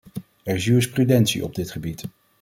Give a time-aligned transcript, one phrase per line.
[0.43, 2.03] Er is jurisprudentie op dit gebied.